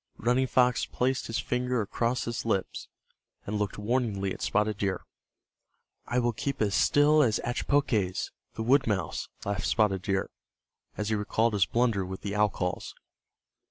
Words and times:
Running 0.17 0.47
Fox 0.47 0.87
placed 0.87 1.27
his 1.27 1.37
finger 1.37 1.79
across 1.79 2.25
his 2.25 2.43
lips, 2.43 2.87
and 3.45 3.59
looked 3.59 3.77
warningly 3.77 4.33
at 4.33 4.41
Spotted 4.41 4.79
Deer. 4.79 5.05
"I 6.07 6.17
will 6.17 6.33
keep 6.33 6.59
as 6.59 6.73
still 6.73 7.21
as 7.21 7.39
Achpoques, 7.45 8.31
the 8.55 8.63
wood 8.63 8.87
mouse," 8.87 9.27
laughed 9.45 9.67
Spotted 9.67 10.01
Deer, 10.01 10.31
as 10.97 11.09
he 11.09 11.15
recalled 11.15 11.53
his 11.53 11.67
blunder 11.67 12.03
with 12.03 12.21
the 12.21 12.33
owl 12.35 12.49
calls. 12.49 12.95